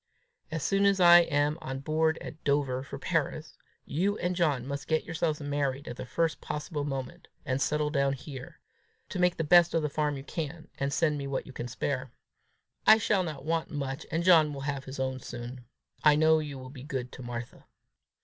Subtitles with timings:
[0.49, 3.55] As soon as I am on board at Dover for Paris,
[3.85, 8.59] you and John must get yourselves married the first possible moment, and settle down here
[9.09, 11.67] to make the best of the farm you can, and send me what you can
[11.67, 12.11] spare.
[12.87, 15.65] I shall not want much, and John will have his own soon.
[16.03, 17.67] I know you will be good to Martha!"